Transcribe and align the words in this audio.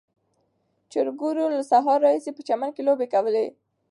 چرګوړو 0.91 1.45
له 1.55 1.61
سهار 1.71 1.99
راهیسې 2.05 2.31
په 2.35 2.41
چمن 2.47 2.69
کې 2.75 2.81
لوبې 2.87 3.07
کولې. 3.13 3.47